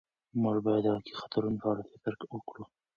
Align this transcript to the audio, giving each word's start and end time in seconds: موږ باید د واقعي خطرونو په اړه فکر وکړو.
موږ 0.41 0.55
باید 0.65 0.83
د 0.85 0.87
واقعي 0.93 1.13
خطرونو 1.21 1.57
په 1.61 1.67
اړه 1.71 1.83
فکر 2.03 2.21
وکړو. 2.33 2.63